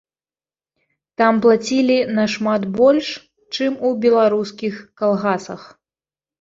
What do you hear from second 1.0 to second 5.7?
Там плацілі нашмат больш, чым у беларускіх калгасах.